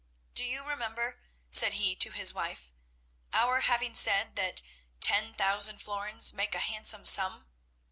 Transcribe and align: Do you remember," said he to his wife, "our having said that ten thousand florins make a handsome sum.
Do 0.33 0.43
you 0.43 0.63
remember," 0.63 1.19
said 1.51 1.73
he 1.73 1.95
to 1.97 2.09
his 2.09 2.33
wife, 2.33 2.73
"our 3.33 3.59
having 3.61 3.93
said 3.93 4.35
that 4.35 4.63
ten 4.99 5.35
thousand 5.35 5.79
florins 5.79 6.33
make 6.33 6.55
a 6.55 6.57
handsome 6.57 7.05
sum. 7.05 7.45